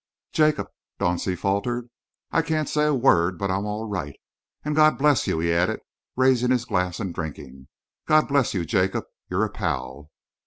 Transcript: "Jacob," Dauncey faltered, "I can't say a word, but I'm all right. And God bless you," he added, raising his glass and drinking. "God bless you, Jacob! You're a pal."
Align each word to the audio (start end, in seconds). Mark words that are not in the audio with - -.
"Jacob," 0.33 0.65
Dauncey 0.99 1.37
faltered, 1.37 1.91
"I 2.31 2.41
can't 2.41 2.67
say 2.67 2.85
a 2.87 2.93
word, 2.95 3.37
but 3.37 3.51
I'm 3.51 3.67
all 3.67 3.85
right. 3.87 4.15
And 4.65 4.75
God 4.75 4.97
bless 4.97 5.27
you," 5.27 5.37
he 5.37 5.53
added, 5.53 5.79
raising 6.15 6.49
his 6.49 6.65
glass 6.65 6.99
and 6.99 7.13
drinking. 7.13 7.67
"God 8.07 8.27
bless 8.27 8.55
you, 8.55 8.65
Jacob! 8.65 9.05
You're 9.29 9.45
a 9.45 9.51
pal." 9.51 10.09